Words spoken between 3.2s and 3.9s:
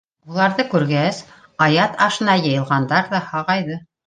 һағайҙы.